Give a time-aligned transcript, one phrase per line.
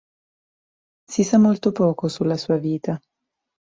[1.07, 2.99] Si sa molto poco sulla sua vita.